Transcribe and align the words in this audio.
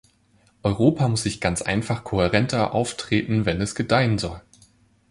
Europa 0.63 1.07
muss 1.07 1.21
sich 1.21 1.41
ganz 1.41 1.61
einfach 1.61 2.03
kohärenter 2.03 2.73
auftreten, 2.73 3.45
wenn 3.45 3.61
es 3.61 3.75
gedeihen 3.75 4.17
soll. 4.17 4.41